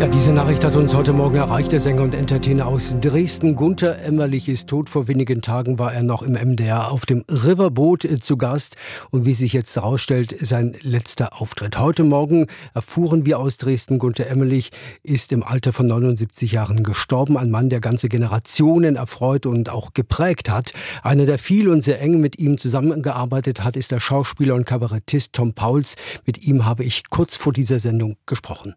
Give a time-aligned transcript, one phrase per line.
[0.00, 1.72] Ja, diese Nachricht hat uns heute Morgen erreicht.
[1.72, 4.88] Der Sänger und Entertainer aus Dresden, Gunther Emmerlich, ist tot.
[4.88, 8.76] Vor wenigen Tagen war er noch im MDR auf dem Riverboot äh, zu Gast.
[9.10, 11.78] Und wie sich jetzt herausstellt, sein letzter Auftritt.
[11.78, 14.70] Heute Morgen erfuhren wir aus Dresden, Gunther Emmerlich
[15.02, 17.36] ist im Alter von 79 Jahren gestorben.
[17.36, 20.72] Ein Mann, der ganze Generationen erfreut und auch geprägt hat.
[21.02, 25.34] Einer, der viel und sehr eng mit ihm zusammengearbeitet hat, ist der Schauspieler und Kabarettist
[25.34, 25.96] Tom Pauls.
[26.24, 28.76] Mit ihm habe ich kurz vor dieser Sendung gesprochen.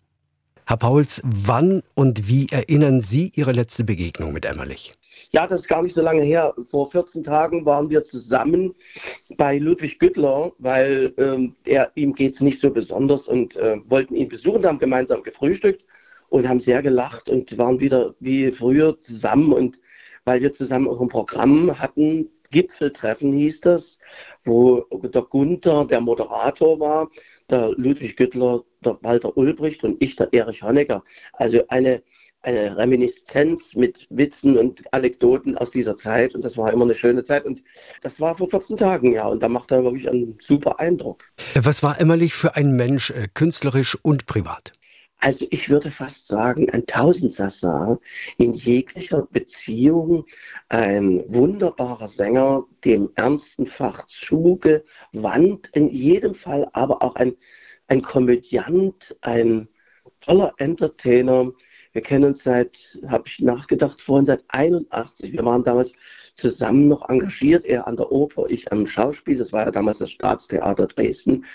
[0.65, 4.93] Herr Pauls, wann und wie erinnern Sie Ihre letzte Begegnung mit Emmerlich?
[5.31, 6.53] Ja, das ist gar nicht so lange her.
[6.69, 8.73] Vor 14 Tagen waren wir zusammen
[9.35, 14.15] bei Ludwig Güttler, weil ähm, er, ihm geht es nicht so besonders und äh, wollten
[14.15, 15.83] ihn besuchen, haben gemeinsam gefrühstückt
[16.29, 19.51] und haben sehr gelacht und waren wieder wie früher zusammen.
[19.51, 19.79] Und
[20.23, 23.97] weil wir zusammen auch ein Programm hatten, Gipfeltreffen hieß das,
[24.45, 27.09] wo der Gunther der Moderator war,
[27.49, 31.03] der Ludwig Güttler, der Walter Ulbricht und ich, der Erich Honecker.
[31.33, 32.03] Also eine,
[32.41, 36.35] eine Reminiszenz mit Witzen und Anekdoten aus dieser Zeit.
[36.35, 37.45] Und das war immer eine schöne Zeit.
[37.45, 37.63] Und
[38.01, 39.27] das war vor 14 Tagen, ja.
[39.27, 41.25] Und da macht er wirklich einen super Eindruck.
[41.55, 44.73] Was war Emmerlich für ein Mensch, äh, künstlerisch und privat?
[45.23, 47.97] Also ich würde fast sagen, ein Tausendsassa
[48.37, 50.25] in jeglicher Beziehung,
[50.67, 57.37] ein wunderbarer Sänger, dem ernsten Fach zugewandt, in jedem Fall aber auch ein,
[57.87, 59.69] ein Komödiant, ein
[60.19, 61.53] toller Entertainer.
[61.93, 65.31] Wir kennen uns seit, habe ich nachgedacht, vorhin seit 81.
[65.31, 65.93] Wir waren damals
[66.35, 69.37] zusammen noch engagiert, er an der Oper, ich am Schauspiel.
[69.37, 71.45] Das war ja damals das Staatstheater Dresden.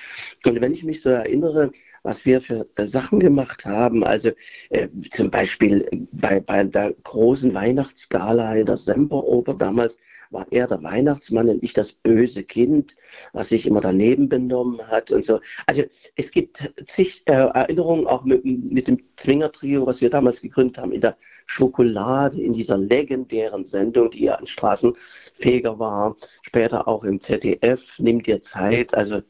[0.47, 1.71] Und wenn ich mich so erinnere,
[2.09, 4.03] was wir für äh, Sachen gemacht haben.
[4.03, 4.31] Also
[4.71, 9.99] äh, zum Beispiel bei, bei der großen Weihnachtsgala in der Semperoper damals
[10.31, 12.97] war er der Weihnachtsmann und ich das böse Kind,
[13.35, 15.41] was sich immer daneben benommen hat und so.
[15.67, 15.85] Also
[16.17, 20.93] es gibt zig äh, Erinnerungen auch mit, mit dem Zwingertrio, was wir damals gegründet haben,
[20.93, 27.21] in der Schokolade, in dieser legendären Sendung, die ja ein Straßenfeger war, später auch im
[27.21, 28.95] ZDF, Nimm dir Zeit.
[28.95, 29.23] Also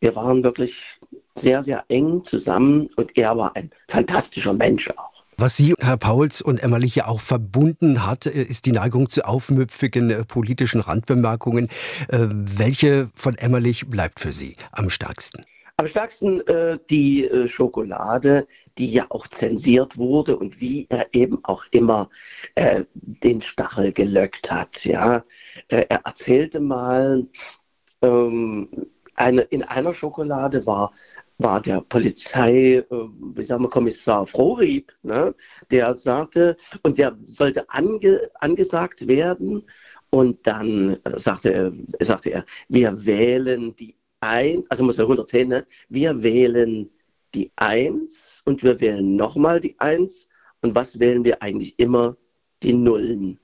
[0.00, 0.98] wir waren wirklich
[1.34, 5.18] sehr, sehr eng zusammen und er war ein fantastischer Mensch auch.
[5.40, 9.24] Was Sie, Herr Pauls und Emmerlich ja auch verbunden hat, äh, ist die Neigung zu
[9.24, 11.68] aufmüpfigen äh, politischen Randbemerkungen.
[12.08, 15.44] Äh, welche von Emmerlich bleibt für Sie am stärksten?
[15.76, 18.48] Am stärksten äh, die äh, Schokolade,
[18.78, 22.10] die ja auch zensiert wurde und wie er eben auch immer
[22.56, 24.84] äh, den Stachel gelöckt hat.
[24.84, 25.22] Ja,
[25.68, 27.28] er erzählte mal,
[28.02, 28.68] ähm,
[29.18, 30.92] eine, in einer Schokolade war
[31.38, 35.34] war der Polizei, äh, wie sagen wir, Kommissar Frohrieb, ne?
[35.70, 39.62] der sagte, und der sollte ange, angesagt werden.
[40.10, 41.72] Und dann äh, sagte, er,
[42.04, 45.66] sagte er, wir wählen die Eins, also muss er 110, ne?
[45.88, 46.90] wir wählen
[47.34, 50.28] die Eins und wir wählen nochmal die Eins.
[50.60, 52.16] Und was wählen wir eigentlich immer?
[52.62, 53.38] Die Nullen.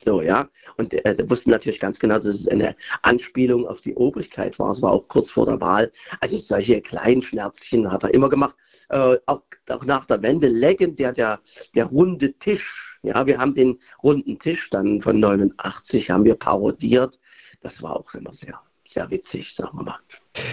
[0.00, 0.48] So, ja.
[0.76, 4.70] Und äh, wusste natürlich ganz genau, dass es eine Anspielung auf die Obrigkeit war.
[4.70, 5.90] Es war auch kurz vor der Wahl.
[6.20, 8.54] Also solche kleinen Schmerzchen hat er immer gemacht.
[8.90, 11.40] Äh, auch, auch nach der Wende legendär der,
[11.74, 13.00] der runde Tisch.
[13.02, 17.18] Ja, wir haben den runden Tisch dann von 89 haben wir parodiert.
[17.60, 19.98] Das war auch immer sehr, sehr witzig, sagen wir mal.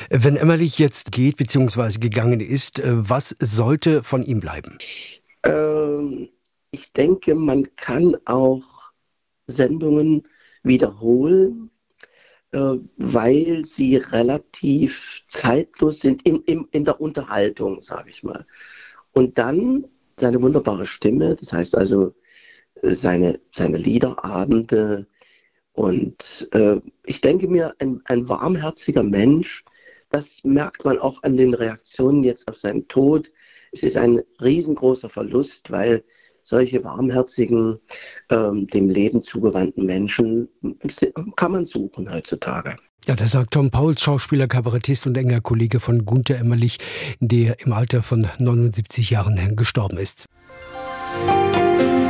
[0.10, 2.00] Wenn Emmerlich jetzt geht bzw.
[2.00, 4.80] gegangen ist, äh, was sollte von ihm bleiben?
[5.44, 6.30] Ähm,
[6.72, 8.75] ich denke, man kann auch
[9.48, 10.24] Sendungen
[10.64, 11.72] wiederholen,
[12.52, 18.46] äh, weil sie relativ zeitlos sind in, in, in der Unterhaltung, sage ich mal.
[19.14, 19.86] Und dann
[20.20, 22.14] seine wunderbare Stimme, das heißt also
[22.82, 25.08] seine, seine Liederabende.
[25.74, 29.64] Und äh, ich denke mir, ein, ein warmherziger Mensch,
[30.10, 33.32] das merkt man auch an den Reaktionen jetzt auf seinen Tod.
[33.72, 36.04] Es ist ein riesengroßer Verlust, weil
[36.46, 37.80] solche warmherzigen,
[38.30, 40.48] ähm, dem Leben zugewandten Menschen
[41.36, 42.78] kann man suchen heutzutage.
[43.08, 46.80] Ja, das sagt Tom Pauls, Schauspieler, Kabarettist und enger Kollege von Gunther Emmerlich,
[47.20, 50.26] der im Alter von 79 Jahren gestorben ist.
[51.28, 52.05] Musik